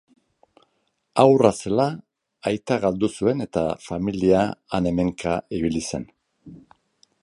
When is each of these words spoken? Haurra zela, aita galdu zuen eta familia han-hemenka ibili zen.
Haurra 1.23 1.51
zela, 1.65 1.85
aita 2.53 2.79
galdu 2.87 3.11
zuen 3.21 3.47
eta 3.47 3.67
familia 3.89 4.43
han-hemenka 4.79 5.41
ibili 5.61 5.89
zen. 5.93 6.13